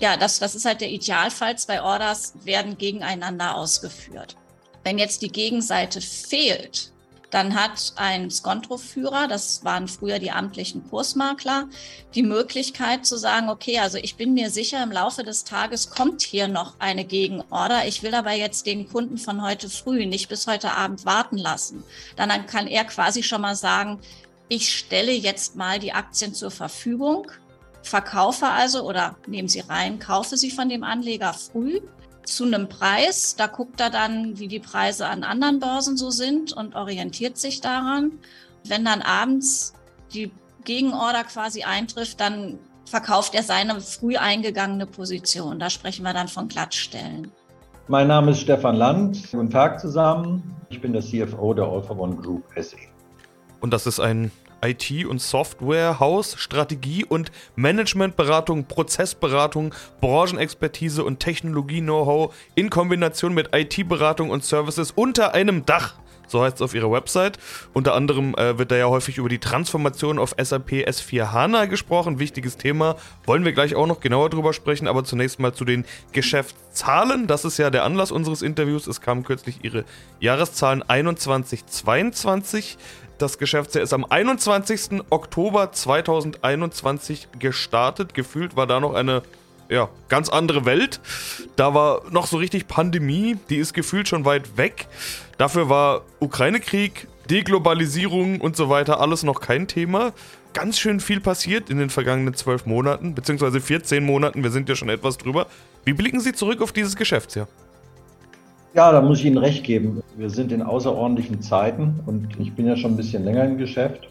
Ja, 0.00 0.16
das, 0.16 0.38
das 0.38 0.54
ist 0.54 0.64
halt 0.64 0.80
der 0.80 0.90
Idealfall. 0.90 1.58
Zwei 1.58 1.82
Orders 1.82 2.34
werden 2.44 2.78
gegeneinander 2.78 3.56
ausgeführt. 3.56 4.36
Wenn 4.84 4.98
jetzt 4.98 5.22
die 5.22 5.32
Gegenseite 5.32 6.00
fehlt, 6.00 6.92
dann 7.30 7.54
hat 7.54 7.92
ein 7.96 8.30
Skontroführer, 8.30 9.28
das 9.28 9.64
waren 9.64 9.86
früher 9.86 10.18
die 10.18 10.30
amtlichen 10.30 10.88
Kursmakler, 10.88 11.68
die 12.14 12.22
Möglichkeit 12.22 13.04
zu 13.04 13.18
sagen, 13.18 13.50
okay, 13.50 13.78
also 13.80 13.98
ich 13.98 14.16
bin 14.16 14.32
mir 14.32 14.50
sicher, 14.50 14.82
im 14.82 14.92
Laufe 14.92 15.24
des 15.24 15.44
Tages 15.44 15.90
kommt 15.90 16.22
hier 16.22 16.48
noch 16.48 16.74
eine 16.78 17.04
Gegenorder. 17.04 17.86
Ich 17.86 18.02
will 18.02 18.14
aber 18.14 18.32
jetzt 18.32 18.66
den 18.66 18.88
Kunden 18.88 19.18
von 19.18 19.42
heute 19.42 19.68
früh 19.68 20.06
nicht 20.06 20.28
bis 20.28 20.46
heute 20.46 20.72
Abend 20.72 21.04
warten 21.04 21.36
lassen. 21.36 21.84
Dann 22.16 22.46
kann 22.46 22.66
er 22.66 22.84
quasi 22.84 23.22
schon 23.22 23.42
mal 23.42 23.56
sagen, 23.56 23.98
ich 24.48 24.72
stelle 24.74 25.12
jetzt 25.12 25.56
mal 25.56 25.78
die 25.78 25.92
Aktien 25.92 26.32
zur 26.32 26.50
Verfügung, 26.50 27.30
verkaufe 27.82 28.46
also 28.46 28.82
oder 28.82 29.16
nehmen 29.26 29.48
Sie 29.48 29.60
rein, 29.60 29.98
kaufe 29.98 30.38
sie 30.38 30.50
von 30.50 30.70
dem 30.70 30.82
Anleger 30.82 31.34
früh 31.34 31.80
zu 32.28 32.44
einem 32.44 32.68
Preis. 32.68 33.36
Da 33.36 33.46
guckt 33.46 33.80
er 33.80 33.90
dann, 33.90 34.38
wie 34.38 34.48
die 34.48 34.60
Preise 34.60 35.06
an 35.06 35.24
anderen 35.24 35.60
Börsen 35.60 35.96
so 35.96 36.10
sind 36.10 36.52
und 36.52 36.74
orientiert 36.74 37.38
sich 37.38 37.60
daran. 37.60 38.12
Wenn 38.64 38.84
dann 38.84 39.02
abends 39.02 39.74
die 40.12 40.30
Gegenorder 40.64 41.24
quasi 41.24 41.62
eintrifft, 41.62 42.20
dann 42.20 42.58
verkauft 42.84 43.34
er 43.34 43.42
seine 43.42 43.80
früh 43.80 44.16
eingegangene 44.16 44.86
Position. 44.86 45.58
Da 45.58 45.70
sprechen 45.70 46.04
wir 46.04 46.12
dann 46.12 46.28
von 46.28 46.48
Glattstellen. 46.48 47.30
Mein 47.86 48.08
Name 48.08 48.32
ist 48.32 48.40
Stefan 48.40 48.76
Land. 48.76 49.30
Guten 49.30 49.50
Tag 49.50 49.80
zusammen. 49.80 50.42
Ich 50.68 50.80
bin 50.80 50.92
der 50.92 51.02
CFO 51.02 51.54
der 51.54 51.64
All 51.64 51.82
for 51.82 51.98
One 51.98 52.16
Group 52.16 52.44
SE. 52.56 52.76
Und 53.60 53.72
das 53.72 53.86
ist 53.86 53.98
ein 53.98 54.30
IT- 54.62 55.06
und 55.06 55.20
Softwarehaus, 55.20 56.36
Strategie- 56.38 57.04
und 57.04 57.30
Managementberatung, 57.56 58.64
Prozessberatung, 58.64 59.74
Branchenexpertise 60.00 61.04
und 61.04 61.20
Technologie-Know-how 61.20 62.34
in 62.54 62.70
Kombination 62.70 63.34
mit 63.34 63.54
IT-Beratung 63.54 64.30
und 64.30 64.44
Services 64.44 64.90
unter 64.90 65.34
einem 65.34 65.64
Dach. 65.66 65.94
So 66.28 66.42
heißt 66.42 66.56
es 66.56 66.62
auf 66.62 66.74
ihrer 66.74 66.92
Website. 66.92 67.38
Unter 67.72 67.94
anderem 67.94 68.34
äh, 68.34 68.58
wird 68.58 68.70
da 68.70 68.76
ja 68.76 68.86
häufig 68.86 69.18
über 69.18 69.28
die 69.28 69.38
Transformation 69.38 70.18
auf 70.18 70.34
SAP 70.40 70.72
S4 70.72 71.32
HANA 71.32 71.64
gesprochen. 71.64 72.18
Wichtiges 72.18 72.56
Thema. 72.58 72.96
Wollen 73.24 73.44
wir 73.44 73.52
gleich 73.52 73.74
auch 73.74 73.86
noch 73.86 74.00
genauer 74.00 74.28
drüber 74.30 74.52
sprechen. 74.52 74.86
Aber 74.86 75.04
zunächst 75.04 75.40
mal 75.40 75.54
zu 75.54 75.64
den 75.64 75.84
Geschäftszahlen. 76.12 77.26
Das 77.26 77.44
ist 77.44 77.58
ja 77.58 77.70
der 77.70 77.84
Anlass 77.84 78.12
unseres 78.12 78.42
Interviews. 78.42 78.86
Es 78.86 79.00
kamen 79.00 79.24
kürzlich 79.24 79.64
ihre 79.64 79.84
Jahreszahlen 80.20 80.82
21, 80.82 81.66
22. 81.66 82.76
Das 83.18 83.36
Geschäftsjahr 83.38 83.82
ist 83.82 83.92
am 83.92 84.04
21. 84.04 85.02
Oktober 85.10 85.72
2021 85.72 87.26
gestartet. 87.40 88.14
Gefühlt 88.14 88.54
war 88.54 88.68
da 88.68 88.78
noch 88.78 88.94
eine 88.94 89.22
ja, 89.68 89.88
ganz 90.08 90.28
andere 90.28 90.64
Welt. 90.64 91.00
Da 91.56 91.74
war 91.74 92.02
noch 92.10 92.28
so 92.28 92.36
richtig 92.36 92.68
Pandemie, 92.68 93.36
die 93.50 93.56
ist 93.56 93.74
gefühlt 93.74 94.06
schon 94.06 94.24
weit 94.24 94.56
weg. 94.56 94.86
Dafür 95.36 95.68
war 95.68 96.02
Ukraine-Krieg, 96.20 97.08
Deglobalisierung 97.28 98.40
und 98.40 98.56
so 98.56 98.68
weiter 98.68 99.00
alles 99.00 99.24
noch 99.24 99.40
kein 99.40 99.66
Thema. 99.66 100.12
Ganz 100.54 100.78
schön 100.78 101.00
viel 101.00 101.20
passiert 101.20 101.70
in 101.70 101.78
den 101.78 101.90
vergangenen 101.90 102.34
zwölf 102.34 102.66
Monaten, 102.66 103.16
beziehungsweise 103.16 103.60
14 103.60 104.02
Monaten, 104.04 104.44
wir 104.44 104.50
sind 104.50 104.68
ja 104.68 104.76
schon 104.76 104.88
etwas 104.88 105.18
drüber. 105.18 105.48
Wie 105.84 105.92
blicken 105.92 106.20
Sie 106.20 106.32
zurück 106.32 106.62
auf 106.62 106.72
dieses 106.72 106.94
Geschäftsjahr? 106.94 107.48
Ja, 108.74 108.92
da 108.92 109.00
muss 109.00 109.20
ich 109.20 109.24
Ihnen 109.24 109.38
recht 109.38 109.64
geben. 109.64 110.02
Wir 110.18 110.28
sind 110.28 110.52
in 110.52 110.62
außerordentlichen 110.62 111.40
Zeiten 111.40 112.00
und 112.04 112.38
ich 112.38 112.54
bin 112.54 112.66
ja 112.66 112.76
schon 112.76 112.92
ein 112.92 112.96
bisschen 112.96 113.24
länger 113.24 113.44
im 113.44 113.56
Geschäft 113.56 114.08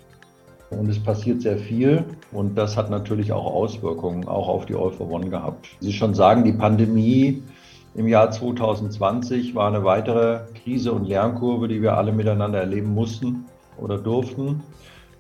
und 0.72 0.90
es 0.90 1.02
passiert 1.02 1.42
sehr 1.42 1.60
viel 1.60 2.04
und 2.32 2.58
das 2.58 2.76
hat 2.76 2.90
natürlich 2.90 3.32
auch 3.32 3.46
Auswirkungen 3.46 4.28
auch 4.28 4.48
auf 4.48 4.66
die 4.66 4.74
All 4.74 4.90
for 4.90 5.12
One 5.12 5.30
gehabt. 5.30 5.68
Sie 5.80 5.94
schon 5.94 6.16
sagen, 6.16 6.44
die 6.44 6.54
Pandemie 6.54 7.44
im 7.94 8.08
Jahr 8.08 8.32
2020 8.32 9.54
war 9.54 9.68
eine 9.68 9.84
weitere 9.84 10.40
Krise 10.64 10.92
und 10.92 11.08
Lernkurve, 11.08 11.68
die 11.68 11.84
wir 11.84 11.96
alle 11.96 12.12
miteinander 12.12 12.60
erleben 12.60 12.96
mussten 12.96 13.46
oder 13.78 14.00
durften. 14.00 14.64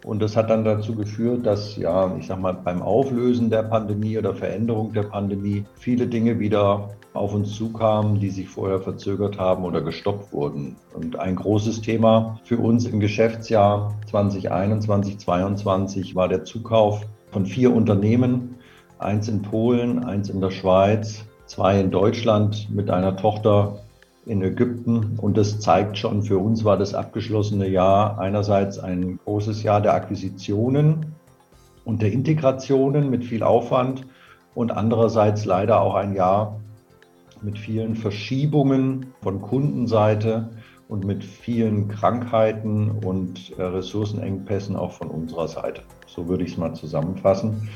Und 0.03 0.19
das 0.19 0.35
hat 0.35 0.49
dann 0.49 0.63
dazu 0.63 0.95
geführt, 0.95 1.45
dass, 1.45 1.75
ja, 1.75 2.15
ich 2.17 2.27
sag 2.27 2.39
mal, 2.39 2.53
beim 2.53 2.81
Auflösen 2.81 3.49
der 3.49 3.63
Pandemie 3.63 4.17
oder 4.17 4.33
Veränderung 4.33 4.93
der 4.93 5.03
Pandemie 5.03 5.63
viele 5.75 6.07
Dinge 6.07 6.39
wieder 6.39 6.89
auf 7.17 7.33
uns 7.33 7.55
zukamen, 7.55 8.19
die 8.19 8.29
sich 8.29 8.47
vorher 8.47 8.79
verzögert 8.79 9.37
haben 9.39 9.63
oder 9.63 9.81
gestoppt 9.81 10.31
wurden. 10.31 10.75
Und 10.93 11.19
ein 11.19 11.35
großes 11.35 11.81
Thema 11.81 12.39
für 12.43 12.57
uns 12.57 12.85
im 12.85 12.99
Geschäftsjahr 12.99 13.95
2021, 14.09 15.19
2022 15.19 16.15
war 16.15 16.27
der 16.27 16.43
Zukauf 16.43 17.01
von 17.31 17.45
vier 17.45 17.73
Unternehmen, 17.73 18.55
eins 18.99 19.27
in 19.27 19.41
Polen, 19.41 20.03
eins 20.03 20.29
in 20.29 20.41
der 20.41 20.51
Schweiz, 20.51 21.25
zwei 21.45 21.79
in 21.79 21.91
Deutschland 21.91 22.69
mit 22.69 22.89
einer 22.89 23.15
Tochter 23.15 23.79
in 24.25 24.41
Ägypten. 24.41 25.17
Und 25.17 25.37
das 25.37 25.59
zeigt 25.59 25.97
schon, 25.97 26.23
für 26.23 26.37
uns 26.37 26.65
war 26.65 26.77
das 26.77 26.93
abgeschlossene 26.93 27.67
Jahr 27.67 28.19
einerseits 28.19 28.79
ein 28.79 29.19
großes 29.23 29.63
Jahr 29.63 29.81
der 29.81 29.93
Akquisitionen 29.93 31.13
und 31.85 32.01
der 32.01 32.11
Integrationen 32.11 33.09
mit 33.09 33.23
viel 33.23 33.43
Aufwand 33.43 34.05
und 34.53 34.71
andererseits 34.71 35.45
leider 35.45 35.81
auch 35.81 35.95
ein 35.95 36.13
Jahr 36.13 36.59
mit 37.43 37.59
vielen 37.59 37.95
Verschiebungen 37.95 39.13
von 39.21 39.41
Kundenseite 39.41 40.49
und 40.87 41.05
mit 41.05 41.23
vielen 41.23 41.87
Krankheiten 41.87 42.91
und 42.91 43.57
äh, 43.57 43.63
Ressourcenengpässen 43.63 44.75
auch 44.75 44.93
von 44.93 45.09
unserer 45.09 45.47
Seite. 45.47 45.81
So 46.07 46.27
würde 46.27 46.43
ich 46.43 46.51
es 46.51 46.57
mal 46.57 46.73
zusammenfassen, 46.73 47.69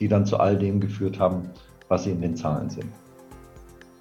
die 0.00 0.08
dann 0.08 0.26
zu 0.26 0.38
all 0.38 0.58
dem 0.58 0.80
geführt 0.80 1.18
haben, 1.18 1.50
was 1.88 2.04
sie 2.04 2.10
in 2.10 2.20
den 2.20 2.36
Zahlen 2.36 2.70
sind. 2.70 2.90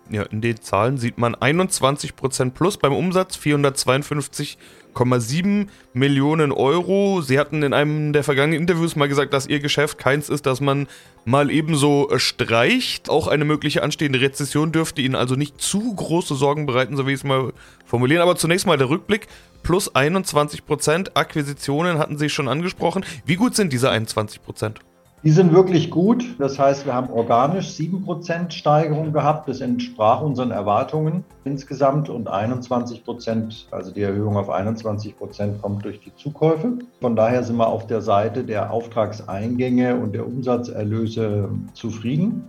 Ja, 0.09 0.23
in 0.23 0.41
den 0.41 0.59
Zahlen 0.61 0.97
sieht 0.99 1.17
man 1.17 1.35
21% 1.35 2.51
plus 2.51 2.77
beim 2.77 2.93
Umsatz, 2.93 3.37
452,7 3.37 5.67
Millionen 5.93 6.51
Euro. 6.51 7.21
Sie 7.21 7.39
hatten 7.39 7.63
in 7.63 7.73
einem 7.73 8.13
der 8.13 8.23
vergangenen 8.23 8.61
Interviews 8.61 8.95
mal 8.95 9.07
gesagt, 9.07 9.33
dass 9.33 9.47
Ihr 9.47 9.59
Geschäft 9.59 9.97
keins 9.97 10.29
ist, 10.29 10.45
dass 10.45 10.61
man 10.61 10.85
mal 11.25 11.49
ebenso 11.49 12.11
äh, 12.11 12.19
streicht. 12.19 13.09
Auch 13.09 13.27
eine 13.27 13.45
mögliche 13.45 13.81
anstehende 13.81 14.21
Rezession 14.21 14.71
dürfte 14.71 15.01
Ihnen 15.01 15.15
also 15.15 15.33
nicht 15.35 15.59
zu 15.59 15.95
große 15.95 16.35
Sorgen 16.35 16.67
bereiten, 16.67 16.97
so 16.97 17.07
wie 17.07 17.13
ich 17.13 17.21
es 17.21 17.23
mal 17.23 17.51
formulieren. 17.85 18.21
Aber 18.21 18.35
zunächst 18.35 18.67
mal 18.67 18.77
der 18.77 18.89
Rückblick. 18.89 19.25
Plus 19.63 19.95
21%. 19.95 21.15
Akquisitionen 21.15 21.97
hatten 21.97 22.19
Sie 22.19 22.29
schon 22.29 22.47
angesprochen. 22.47 23.03
Wie 23.25 23.37
gut 23.37 23.55
sind 23.55 23.73
diese 23.73 23.89
21%? 23.89 24.75
Die 25.25 25.31
sind 25.31 25.53
wirklich 25.53 25.89
gut. 25.89 26.23
Das 26.37 26.59
heißt, 26.59 26.85
wir 26.85 26.93
haben 26.93 27.09
organisch 27.09 27.69
7% 27.69 28.51
Steigerung 28.51 29.11
gehabt. 29.11 29.49
Das 29.49 29.59
entsprach 29.59 30.21
unseren 30.21 30.51
Erwartungen 30.51 31.23
insgesamt 31.45 32.09
und 32.09 32.29
21% 32.29 33.65
also 33.71 33.91
die 33.91 34.03
Erhöhung 34.03 34.37
auf 34.37 34.51
21% 34.51 35.61
kommt 35.63 35.83
durch 35.83 35.99
die 35.99 36.13
Zukäufe. 36.13 36.77
Von 37.01 37.15
daher 37.15 37.43
sind 37.43 37.57
wir 37.57 37.65
auf 37.65 37.87
der 37.87 38.01
Seite 38.01 38.43
der 38.43 38.69
Auftragseingänge 38.69 39.95
und 39.95 40.13
der 40.13 40.27
Umsatzerlöse 40.27 41.49
zufrieden. 41.73 42.43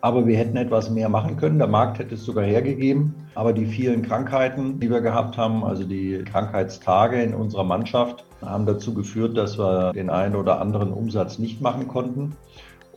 Aber 0.00 0.26
wir 0.26 0.36
hätten 0.36 0.56
etwas 0.56 0.90
mehr 0.90 1.08
machen 1.08 1.36
können. 1.36 1.58
Der 1.58 1.68
Markt 1.68 2.00
hätte 2.00 2.16
es 2.16 2.24
sogar 2.24 2.44
hergegeben. 2.44 3.14
Aber 3.36 3.52
die 3.52 3.66
vielen 3.66 4.02
Krankheiten, 4.02 4.80
die 4.80 4.90
wir 4.90 5.00
gehabt 5.00 5.36
haben, 5.36 5.62
also 5.62 5.84
die 5.84 6.24
Krankheitstage 6.24 7.22
in 7.22 7.34
unserer 7.34 7.64
Mannschaft, 7.64 8.25
haben 8.42 8.66
dazu 8.66 8.94
geführt, 8.94 9.36
dass 9.36 9.58
wir 9.58 9.92
den 9.92 10.10
einen 10.10 10.36
oder 10.36 10.60
anderen 10.60 10.92
Umsatz 10.92 11.38
nicht 11.38 11.60
machen 11.60 11.88
konnten. 11.88 12.36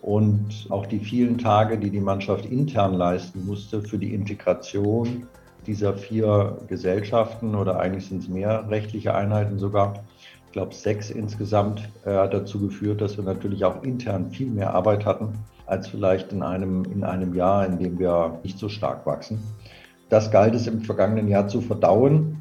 Und 0.01 0.67
auch 0.69 0.85
die 0.85 0.99
vielen 0.99 1.37
Tage, 1.37 1.77
die 1.77 1.89
die 1.89 1.99
Mannschaft 1.99 2.45
intern 2.45 2.93
leisten 2.93 3.45
musste 3.45 3.81
für 3.81 3.97
die 3.97 4.13
Integration 4.13 5.27
dieser 5.67 5.93
vier 5.93 6.57
Gesellschaften 6.67 7.53
oder 7.53 7.79
eigentlich 7.79 8.07
sind 8.07 8.23
es 8.23 8.29
mehr 8.29 8.69
rechtliche 8.69 9.13
Einheiten 9.13 9.59
sogar, 9.59 9.93
ich 10.45 10.53
glaube 10.53 10.73
sechs 10.73 11.09
insgesamt, 11.09 11.89
äh, 12.05 12.15
hat 12.15 12.33
dazu 12.33 12.59
geführt, 12.59 13.01
dass 13.01 13.17
wir 13.17 13.23
natürlich 13.23 13.65
auch 13.65 13.83
intern 13.83 14.31
viel 14.31 14.49
mehr 14.49 14.73
Arbeit 14.73 15.05
hatten 15.05 15.33
als 15.67 15.87
vielleicht 15.87 16.31
in 16.31 16.41
einem, 16.41 16.85
in 16.85 17.03
einem 17.03 17.35
Jahr, 17.35 17.65
in 17.65 17.77
dem 17.77 17.99
wir 17.99 18.39
nicht 18.43 18.57
so 18.57 18.69
stark 18.69 19.05
wachsen. 19.05 19.39
Das 20.09 20.31
galt 20.31 20.55
es 20.55 20.65
im 20.65 20.81
vergangenen 20.81 21.27
Jahr 21.27 21.47
zu 21.47 21.61
verdauen 21.61 22.37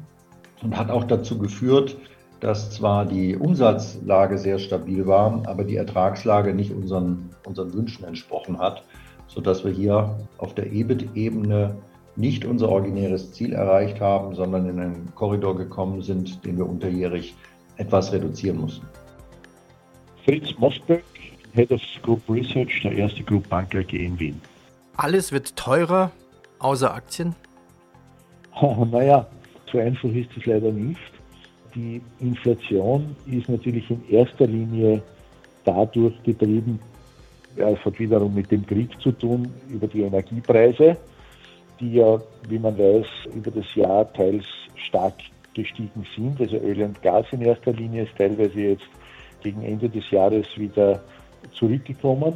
und 0.63 0.75
hat 0.75 0.89
auch 0.89 1.03
dazu 1.03 1.37
geführt, 1.37 1.97
dass 2.39 2.71
zwar 2.71 3.05
die 3.05 3.35
Umsatzlage 3.35 4.37
sehr 4.37 4.59
stabil 4.59 5.05
war, 5.05 5.43
aber 5.45 5.63
die 5.63 5.75
Ertragslage 5.75 6.53
nicht 6.53 6.71
unseren, 6.71 7.29
unseren 7.45 7.73
Wünschen 7.73 8.05
entsprochen 8.05 8.59
hat, 8.59 8.83
sodass 9.27 9.63
wir 9.63 9.71
hier 9.71 10.17
auf 10.37 10.55
der 10.55 10.71
EBIT-Ebene 10.71 11.75
nicht 12.15 12.45
unser 12.45 12.69
originäres 12.69 13.31
Ziel 13.31 13.53
erreicht 13.53 13.99
haben, 14.01 14.35
sondern 14.35 14.67
in 14.69 14.79
einen 14.79 15.15
Korridor 15.15 15.55
gekommen 15.55 16.01
sind, 16.01 16.45
den 16.45 16.57
wir 16.57 16.67
unterjährig 16.67 17.35
etwas 17.77 18.11
reduzieren 18.11 18.59
mussten. 18.59 18.85
Fritz 20.25 20.57
Mosberg, 20.57 21.03
Head 21.53 21.71
of 21.71 21.81
Group 22.03 22.21
Research 22.29 22.81
der 22.83 22.91
erste 22.91 23.23
Group 23.23 23.47
Bank 23.49 23.73
AG 23.73 23.93
in 23.93 24.19
Wien. 24.19 24.41
Alles 24.97 25.31
wird 25.31 25.55
teurer, 25.55 26.11
außer 26.59 26.93
Aktien? 26.93 27.35
naja, 28.91 29.25
so 29.71 29.79
einfach 29.79 30.09
ist 30.09 30.29
es 30.37 30.45
leider 30.45 30.71
nicht. 30.71 31.18
Die 31.75 32.01
Inflation 32.19 33.15
ist 33.25 33.49
natürlich 33.49 33.89
in 33.89 34.01
erster 34.09 34.47
Linie 34.47 35.01
dadurch 35.65 36.21
getrieben, 36.23 36.79
es 37.55 37.83
hat 37.83 37.99
wiederum 37.99 38.33
mit 38.33 38.51
dem 38.51 38.65
Krieg 38.65 38.89
zu 39.01 39.11
tun, 39.11 39.51
über 39.69 39.87
die 39.87 40.01
Energiepreise, 40.01 40.95
die 41.79 41.93
ja, 41.95 42.19
wie 42.47 42.59
man 42.59 42.77
weiß, 42.77 43.05
über 43.35 43.51
das 43.51 43.73
Jahr 43.75 44.11
teils 44.13 44.45
stark 44.75 45.15
gestiegen 45.53 46.05
sind. 46.15 46.39
Also 46.39 46.57
Öl 46.57 46.81
und 46.83 47.01
Gas 47.01 47.25
in 47.31 47.41
erster 47.41 47.73
Linie 47.73 48.03
ist 48.03 48.15
teilweise 48.17 48.59
jetzt 48.59 48.89
gegen 49.41 49.61
Ende 49.63 49.89
des 49.89 50.09
Jahres 50.11 50.47
wieder 50.55 51.01
zurückgekommen. 51.53 52.33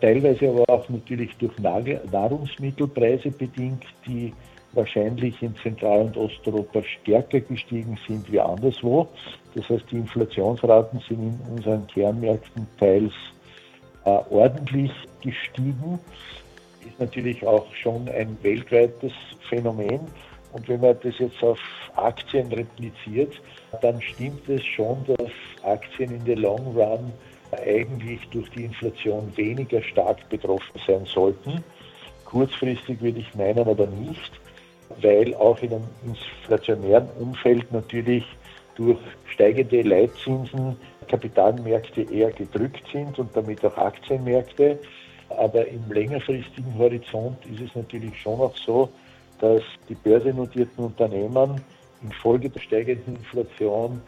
Teilweise 0.00 0.48
aber 0.48 0.64
auch 0.68 0.88
natürlich 0.88 1.36
durch 1.36 1.52
Nahrungsmittelpreise 1.58 3.30
bedingt, 3.30 3.84
die 4.06 4.32
wahrscheinlich 4.72 5.42
in 5.42 5.54
Zentral- 5.56 6.06
und 6.06 6.16
Osteuropa 6.16 6.82
stärker 6.82 7.40
gestiegen 7.40 7.98
sind 8.06 8.30
wie 8.30 8.40
anderswo. 8.40 9.08
Das 9.54 9.68
heißt, 9.68 9.84
die 9.90 9.96
Inflationsraten 9.96 11.00
sind 11.08 11.18
in 11.20 11.54
unseren 11.54 11.86
Kernmärkten 11.86 12.66
teils 12.78 13.12
äh, 14.04 14.10
ordentlich 14.30 14.92
gestiegen. 15.22 15.98
Ist 16.86 16.98
natürlich 16.98 17.46
auch 17.46 17.66
schon 17.74 18.08
ein 18.08 18.36
weltweites 18.42 19.12
Phänomen. 19.48 20.00
Und 20.52 20.68
wenn 20.68 20.80
man 20.80 20.96
das 21.02 21.18
jetzt 21.18 21.42
auf 21.42 21.60
Aktien 21.96 22.52
repliziert, 22.52 23.40
dann 23.80 24.00
stimmt 24.02 24.48
es 24.48 24.64
schon, 24.64 24.98
dass 25.06 25.30
Aktien 25.62 26.14
in 26.14 26.24
der 26.24 26.36
Long 26.36 26.76
Run 26.76 27.12
eigentlich 27.52 28.20
durch 28.30 28.50
die 28.50 28.64
Inflation 28.64 29.32
weniger 29.36 29.82
stark 29.82 30.28
betroffen 30.28 30.80
sein 30.86 31.04
sollten. 31.06 31.62
Kurzfristig 32.24 33.00
würde 33.00 33.20
ich 33.20 33.34
meinen, 33.34 33.66
aber 33.66 33.86
nicht 33.86 34.41
weil 35.00 35.34
auch 35.34 35.60
in 35.62 35.74
einem 35.74 35.88
inflationären 36.04 37.08
Umfeld 37.18 37.70
natürlich 37.72 38.24
durch 38.74 38.98
steigende 39.26 39.82
Leitzinsen 39.82 40.76
Kapitalmärkte 41.08 42.02
eher 42.02 42.32
gedrückt 42.32 42.84
sind 42.92 43.18
und 43.18 43.36
damit 43.36 43.64
auch 43.64 43.76
Aktienmärkte. 43.76 44.78
Aber 45.28 45.66
im 45.66 45.90
längerfristigen 45.90 46.76
Horizont 46.78 47.38
ist 47.46 47.60
es 47.60 47.74
natürlich 47.74 48.18
schon 48.20 48.40
auch 48.40 48.56
so, 48.56 48.88
dass 49.40 49.62
die 49.88 49.94
börsennotierten 49.94 50.84
Unternehmen 50.84 51.60
infolge 52.02 52.48
der 52.50 52.60
steigenden 52.60 53.16
Inflation 53.16 54.00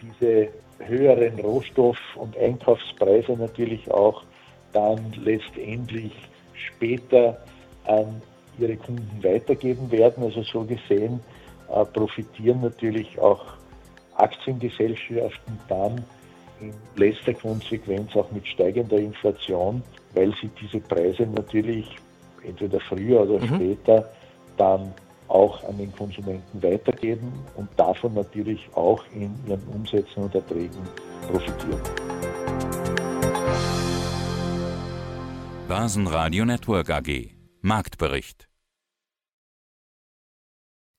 diese 0.00 0.48
höheren 0.78 1.38
Rohstoff- 1.38 2.16
und 2.16 2.36
Einkaufspreise 2.36 3.32
natürlich 3.32 3.90
auch 3.90 4.22
dann 4.72 5.12
letztendlich 5.22 6.12
später 6.54 7.38
an 7.84 8.22
ihre 8.62 8.76
Kunden 8.76 9.22
weitergeben 9.22 9.90
werden. 9.90 10.24
Also 10.24 10.42
so 10.42 10.64
gesehen 10.64 11.20
äh, 11.68 11.84
profitieren 11.84 12.60
natürlich 12.60 13.18
auch 13.18 13.44
Aktiengesellschaften 14.16 15.58
dann 15.68 16.04
in 16.60 16.72
letzter 16.96 17.34
Konsequenz 17.34 18.14
auch 18.14 18.30
mit 18.30 18.46
steigender 18.46 18.98
Inflation, 18.98 19.82
weil 20.14 20.32
sie 20.40 20.50
diese 20.60 20.80
Preise 20.80 21.26
natürlich 21.26 21.96
entweder 22.46 22.78
früher 22.80 23.22
oder 23.22 23.40
mhm. 23.40 23.54
später 23.56 24.10
dann 24.56 24.92
auch 25.28 25.64
an 25.64 25.78
den 25.78 25.92
Konsumenten 25.92 26.62
weitergeben 26.62 27.32
und 27.56 27.68
davon 27.76 28.14
natürlich 28.14 28.68
auch 28.74 29.02
in 29.14 29.34
ihren 29.46 29.62
Umsätzen 29.68 30.24
und 30.24 30.34
Erträgen 30.34 30.82
profitieren. 31.30 31.80
Börsenradio 35.68 36.44
Network 36.44 36.90
AG 36.90 37.30
Marktbericht. 37.62 38.51